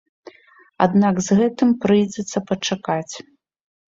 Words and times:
Аднак 0.85 1.15
з 1.25 1.29
гэтым 1.41 1.69
прыйдзецца 1.83 2.37
пачакаць. 2.49 3.13